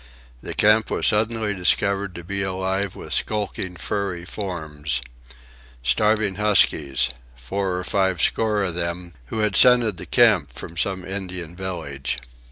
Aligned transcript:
The 0.41 0.55
camp 0.55 0.89
was 0.89 1.05
suddenly 1.05 1.53
discovered 1.53 2.15
to 2.15 2.23
be 2.23 2.41
alive 2.41 2.95
with 2.95 3.13
skulking 3.13 3.75
furry 3.75 4.25
forms,—starving 4.25 6.35
huskies, 6.37 7.11
four 7.35 7.77
or 7.77 7.83
five 7.83 8.19
score 8.19 8.63
of 8.63 8.73
them, 8.73 9.13
who 9.27 9.41
had 9.41 9.55
scented 9.55 9.97
the 9.97 10.07
camp 10.07 10.51
from 10.53 10.75
some 10.75 11.05
Indian 11.05 11.55
village. 11.55 12.17